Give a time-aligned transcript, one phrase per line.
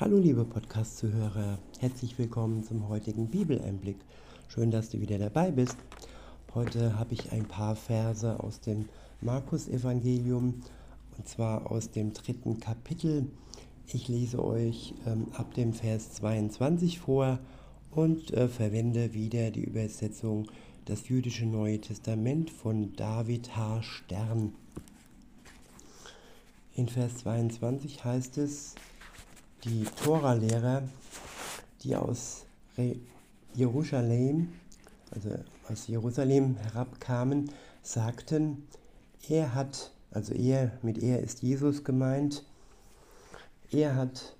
[0.00, 3.96] Hallo liebe Podcast-Zuhörer, herzlich willkommen zum heutigen Bibeleinblick.
[4.46, 5.76] Schön, dass du wieder dabei bist.
[6.54, 8.88] Heute habe ich ein paar Verse aus dem
[9.22, 10.62] Markus-Evangelium
[11.16, 13.26] und zwar aus dem dritten Kapitel.
[13.88, 17.40] Ich lese euch ähm, ab dem Vers 22 vor
[17.90, 20.46] und äh, verwende wieder die Übersetzung
[20.84, 23.82] Das jüdische Neue Testament von David H.
[23.82, 24.52] Stern.
[26.76, 28.76] In Vers 22 heißt es,
[29.64, 30.82] die Tora-Lehrer,
[31.82, 32.44] die aus
[33.54, 34.52] Jerusalem,
[35.10, 35.30] also
[35.68, 37.50] aus Jerusalem herabkamen,
[37.82, 38.68] sagten,
[39.28, 42.44] er hat, also er, mit er ist Jesus gemeint,
[43.70, 44.36] er hat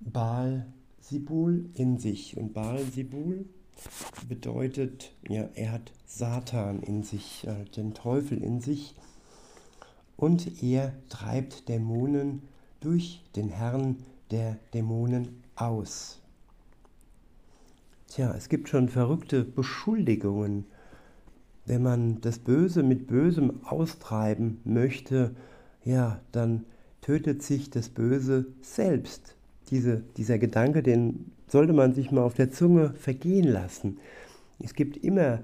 [0.00, 0.66] Baal
[1.00, 2.36] Sibul in sich.
[2.36, 3.46] Und Baal Sibul
[4.28, 8.94] bedeutet, ja, er hat Satan in sich, den Teufel in sich.
[10.16, 12.42] Und er treibt Dämonen
[12.80, 13.96] durch den Herrn
[14.34, 16.20] der Dämonen aus.
[18.08, 20.64] Tja, es gibt schon verrückte Beschuldigungen.
[21.66, 25.36] Wenn man das Böse mit Bösem austreiben möchte,
[25.84, 26.64] ja, dann
[27.00, 29.36] tötet sich das Böse selbst.
[29.70, 33.98] Diese, dieser Gedanke, den sollte man sich mal auf der Zunge vergehen lassen.
[34.58, 35.42] Es gibt immer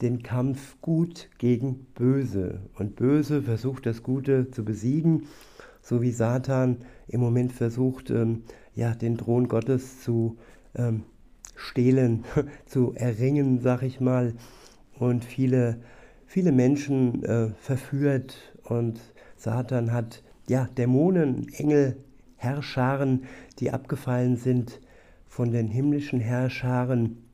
[0.00, 2.60] den Kampf Gut gegen Böse.
[2.78, 5.26] Und Böse versucht das Gute zu besiegen
[5.82, 6.78] so wie Satan
[7.08, 10.36] im Moment versucht, ähm, ja, den Thron Gottes zu
[10.74, 11.04] ähm,
[11.56, 12.24] stehlen,
[12.66, 14.34] zu erringen, sag ich mal,
[14.98, 15.80] und viele,
[16.26, 19.00] viele Menschen äh, verführt und
[19.36, 21.96] Satan hat ja Dämonen, Engel,
[22.36, 23.24] Herrscharen,
[23.58, 24.80] die abgefallen sind
[25.26, 27.24] von den himmlischen Herrscharen.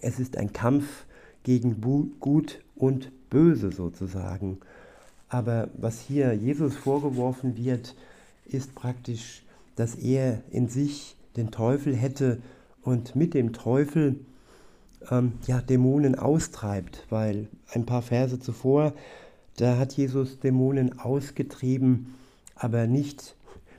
[0.00, 1.06] Es ist ein Kampf
[1.42, 1.80] gegen
[2.20, 4.58] Gut und Böse sozusagen.
[5.28, 7.94] Aber was hier Jesus vorgeworfen wird,
[8.44, 9.42] ist praktisch,
[9.74, 12.40] dass er in sich den Teufel hätte
[12.82, 14.20] und mit dem Teufel
[15.10, 18.92] ähm, ja, Dämonen austreibt, weil ein paar Verse zuvor,
[19.56, 22.14] da hat Jesus Dämonen ausgetrieben,
[22.54, 23.34] aber nicht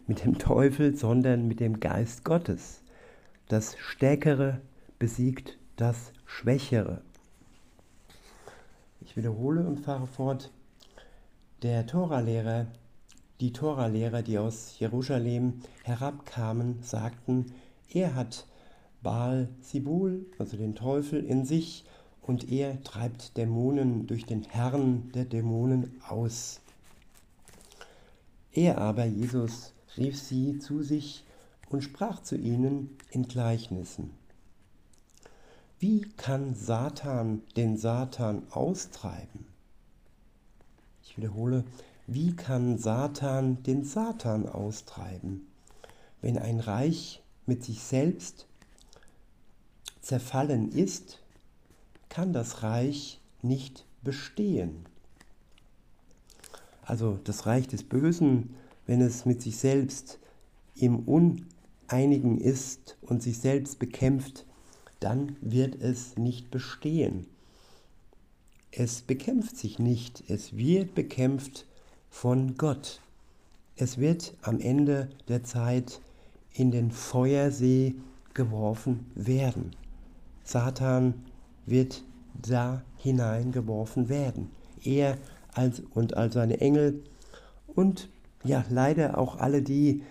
[0.08, 2.82] mit dem Teufel, sondern mit dem Geist Gottes.
[3.48, 4.62] Das Stärkere
[5.00, 7.02] besiegt das Schwächere.
[9.02, 10.52] Ich wiederhole und fahre fort.
[11.64, 12.68] Der Toralehrer,
[13.40, 17.52] die Toralehrer, die aus Jerusalem herabkamen, sagten,
[17.92, 18.46] er hat
[19.02, 21.84] Baal Sibul, also den Teufel, in sich
[22.22, 26.62] und er treibt Dämonen durch den Herrn der Dämonen aus.
[28.52, 31.24] Er aber, Jesus, rief sie zu sich
[31.70, 34.12] und sprach zu ihnen in Gleichnissen.
[35.80, 39.57] Wie kann Satan den Satan austreiben?
[41.18, 41.64] Wiederhole,
[42.06, 45.48] wie kann Satan den Satan austreiben?
[46.22, 48.48] Wenn ein Reich mit sich selbst
[50.02, 51.20] zerfallen ist,
[52.08, 54.86] kann das Reich nicht bestehen.
[56.84, 58.56] Also das Reich des Bösen,
[58.86, 60.20] wenn es mit sich selbst
[60.76, 64.46] im Uneinigen ist und sich selbst bekämpft,
[65.00, 67.28] dann wird es nicht bestehen.
[68.80, 71.66] Es bekämpft sich nicht, es wird bekämpft
[72.12, 73.02] von Gott.
[73.76, 76.00] Es wird am Ende der Zeit
[76.54, 77.96] in den Feuersee
[78.36, 79.72] geworfen werden.
[80.44, 81.16] Satan
[81.66, 82.04] wird
[82.40, 84.52] da hineingeworfen werden.
[84.84, 85.18] Er
[85.56, 87.04] als, und all seine Engel
[87.74, 88.10] und
[88.44, 90.04] ja, leider auch alle die,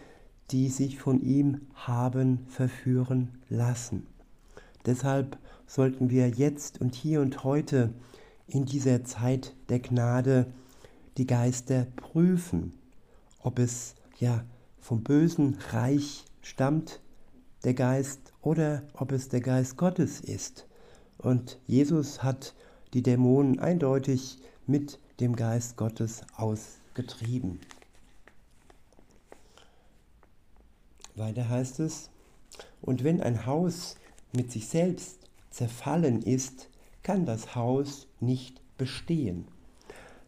[0.50, 4.08] die sich von ihm haben verführen lassen.
[4.86, 5.38] Deshalb
[5.68, 7.92] sollten wir jetzt und hier und heute
[8.46, 10.52] in dieser Zeit der Gnade
[11.16, 12.74] die Geister prüfen,
[13.40, 14.44] ob es ja
[14.78, 17.00] vom bösen Reich stammt,
[17.64, 20.66] der Geist, oder ob es der Geist Gottes ist.
[21.18, 22.54] Und Jesus hat
[22.94, 27.60] die Dämonen eindeutig mit dem Geist Gottes ausgetrieben.
[31.16, 32.10] Weiter heißt es,
[32.82, 33.96] und wenn ein Haus
[34.32, 35.18] mit sich selbst
[35.50, 36.68] zerfallen ist,
[37.06, 39.46] kann das Haus nicht bestehen.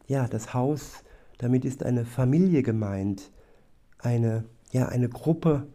[0.06, 1.02] Ja, das Haus,
[1.38, 3.32] damit ist eine Familie gemeint,
[3.98, 5.66] eine, ja, eine Gruppe.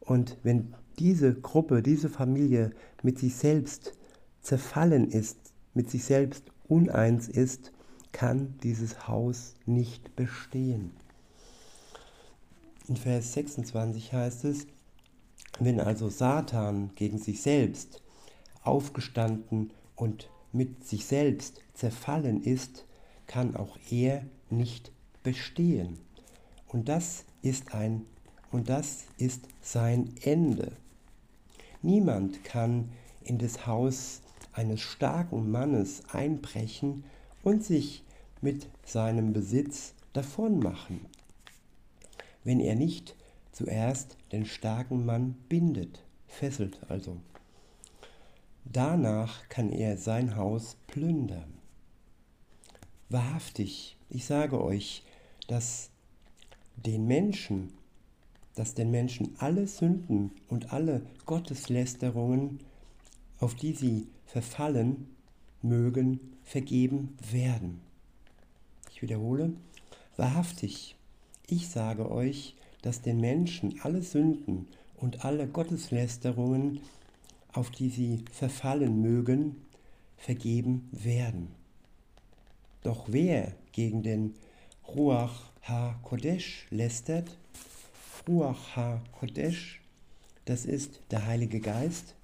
[0.00, 2.70] Und wenn diese Gruppe, diese Familie
[3.02, 3.92] mit sich selbst
[4.40, 5.36] zerfallen ist,
[5.74, 7.70] mit sich selbst uneins ist,
[8.12, 10.92] kann dieses Haus nicht bestehen.
[12.88, 14.66] In Vers 26 heißt es,
[15.60, 18.00] wenn also Satan gegen sich selbst
[18.66, 22.86] aufgestanden und mit sich selbst zerfallen ist,
[23.26, 24.92] kann auch er nicht
[25.22, 25.98] bestehen.
[26.68, 28.06] Und das ist ein
[28.52, 30.72] und das ist sein Ende.
[31.82, 32.90] Niemand kann
[33.24, 34.22] in das Haus
[34.52, 37.04] eines starken Mannes einbrechen
[37.42, 38.02] und sich
[38.40, 41.00] mit seinem Besitz davonmachen,
[42.44, 43.14] wenn er nicht
[43.52, 47.18] zuerst den starken Mann bindet, fesselt also.
[48.72, 51.54] Danach kann er sein Haus plündern.
[53.08, 55.04] Wahrhaftig, ich sage euch,
[55.46, 55.90] dass
[56.76, 57.72] den Menschen,
[58.54, 62.60] dass den Menschen alle Sünden und alle Gotteslästerungen,
[63.38, 65.08] auf die sie verfallen
[65.62, 67.80] mögen, vergeben werden.
[68.90, 69.52] Ich wiederhole,
[70.16, 70.96] wahrhaftig,
[71.46, 74.66] ich sage euch, dass den Menschen alle Sünden
[74.96, 76.80] und alle Gotteslästerungen,
[77.56, 79.56] auf die sie verfallen mögen,
[80.16, 81.48] vergeben werden.
[82.82, 84.34] Doch wer gegen den
[84.86, 87.36] Ruach HaKodesh lästert,
[88.28, 89.80] Ruach HaKodesh,
[90.44, 92.14] das ist der Heilige Geist,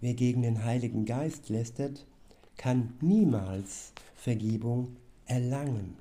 [0.00, 2.06] wer gegen den Heiligen Geist lästert,
[2.56, 4.96] kann niemals Vergebung
[5.26, 5.96] erlangen,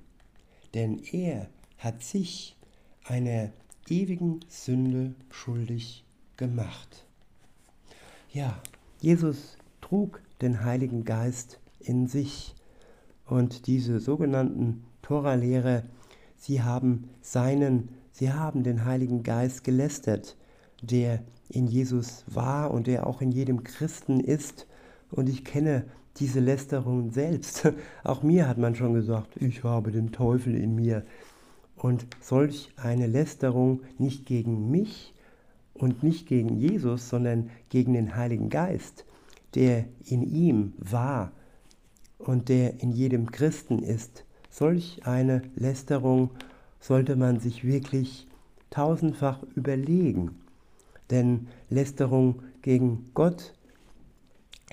[0.73, 2.55] denn er hat sich
[3.03, 3.51] einer
[3.87, 6.03] ewigen Sünde schuldig
[6.37, 7.08] gemacht.
[8.31, 8.61] Ja,
[9.01, 12.53] Jesus trug den Heiligen Geist in sich
[13.25, 15.85] und diese sogenannten Tora-Lehre,
[16.37, 20.37] sie haben seinen, sie haben den Heiligen Geist gelästert,
[20.83, 24.67] der in Jesus war und der auch in jedem Christen ist.
[25.09, 25.85] Und ich kenne
[26.17, 27.73] diese Lästerung selbst.
[28.03, 31.03] Auch mir hat man schon gesagt, ich habe den Teufel in mir.
[31.75, 35.15] Und solch eine Lästerung nicht gegen mich
[35.79, 39.05] und nicht gegen Jesus, sondern gegen den Heiligen Geist,
[39.55, 41.31] der in ihm war
[42.17, 44.25] und der in jedem Christen ist.
[44.49, 46.31] Solch eine Lästerung
[46.79, 48.27] sollte man sich wirklich
[48.69, 50.35] tausendfach überlegen.
[51.09, 53.53] Denn Lästerung gegen Gott,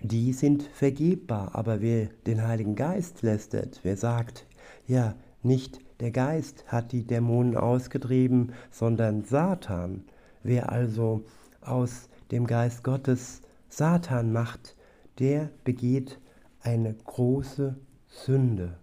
[0.03, 1.55] die sind vergebbar.
[1.55, 4.47] Aber wer den Heiligen Geist lästert, wer sagt,
[4.87, 10.05] ja, nicht der Geist hat die Dämonen ausgetrieben, sondern Satan.
[10.47, 11.25] Wer also
[11.61, 14.77] aus dem Geist Gottes Satan macht,
[15.19, 16.21] der begeht
[16.61, 17.77] eine große
[18.07, 18.79] Sünde.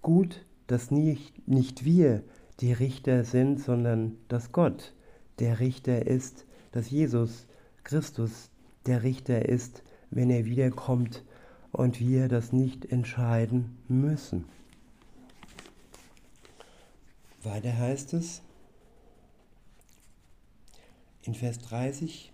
[0.00, 2.22] Gut, dass nicht, nicht wir
[2.60, 4.94] die Richter sind, sondern dass Gott
[5.40, 7.48] der Richter ist, dass Jesus
[7.82, 8.52] Christus
[8.86, 11.24] der Richter ist, wenn er wiederkommt
[11.72, 14.44] und wir das nicht entscheiden müssen.
[17.42, 18.42] Weiter heißt es
[21.26, 22.32] in Vers 30,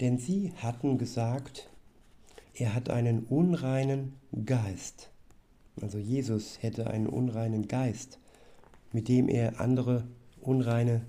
[0.00, 1.68] denn sie hatten gesagt,
[2.54, 4.14] er hat einen unreinen
[4.44, 5.10] Geist.
[5.80, 8.18] Also Jesus hätte einen unreinen Geist,
[8.92, 10.06] mit dem er andere
[10.40, 11.06] unreine,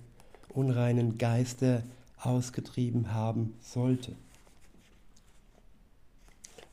[0.50, 1.84] unreinen Geister
[2.18, 4.16] ausgetrieben haben sollte.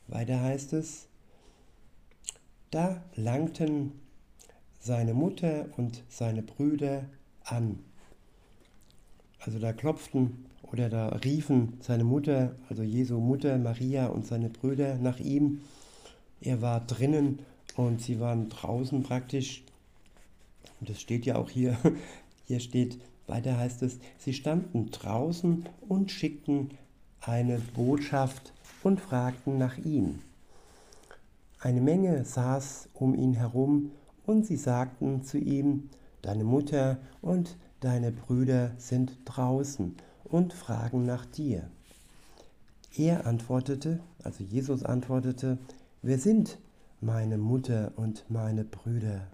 [0.07, 1.07] Weiter heißt es,
[2.71, 3.99] da langten
[4.79, 7.05] seine Mutter und seine Brüder
[7.43, 7.79] an.
[9.39, 14.97] Also da klopften oder da riefen seine Mutter, also Jesu Mutter Maria und seine Brüder
[14.97, 15.61] nach ihm.
[16.41, 17.39] Er war drinnen
[17.75, 19.63] und sie waren draußen praktisch.
[20.79, 21.77] Und das steht ja auch hier.
[22.47, 22.97] Hier steht,
[23.27, 26.71] weiter heißt es, sie standen draußen und schickten
[27.21, 30.19] eine Botschaft und fragten nach ihm.
[31.59, 33.91] Eine Menge saß um ihn herum
[34.25, 35.89] und sie sagten zu ihm,
[36.23, 41.69] deine Mutter und deine Brüder sind draußen und fragen nach dir.
[42.95, 45.57] Er antwortete, also Jesus antwortete,
[46.01, 46.57] wer sind
[47.01, 49.27] meine Mutter und meine Brüder?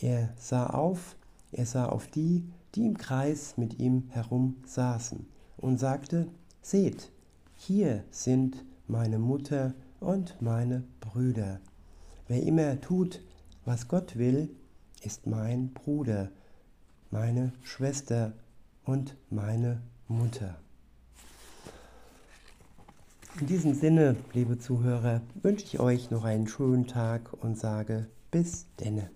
[0.00, 1.16] Er sah auf,
[1.52, 5.26] er sah auf die, die im Kreis mit ihm herum saßen
[5.58, 6.28] und sagte,
[6.62, 7.10] seht,
[7.56, 11.60] hier sind meine Mutter und meine Brüder.
[12.28, 13.20] Wer immer tut,
[13.64, 14.48] was Gott will,
[15.02, 16.30] ist mein Bruder,
[17.12, 18.32] meine Schwester
[18.84, 20.58] und meine Mutter.
[23.40, 28.66] In diesem Sinne, liebe Zuhörer, wünsche ich euch noch einen schönen Tag und sage bis
[28.80, 29.10] denne.